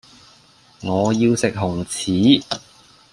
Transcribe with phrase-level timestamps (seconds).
[0.81, 2.43] 我要食紅柿